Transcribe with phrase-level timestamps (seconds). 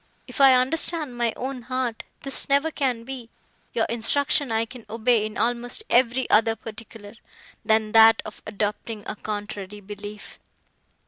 [0.25, 3.29] If I understand my own heart, this never can be;
[3.71, 7.13] your instruction I can obey in almost every other particular,
[7.63, 10.39] than that of adopting a contrary belief."